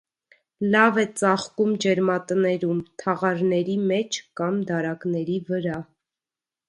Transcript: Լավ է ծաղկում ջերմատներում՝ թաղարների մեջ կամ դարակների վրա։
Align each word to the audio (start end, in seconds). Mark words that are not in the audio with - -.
Լավ 0.75 0.95
է 1.01 1.03
ծաղկում 1.19 1.75
ջերմատներում՝ 1.85 2.79
թաղարների 3.03 3.77
մեջ 3.93 4.21
կամ 4.41 4.59
դարակների 4.71 5.37
վրա։ 5.51 5.77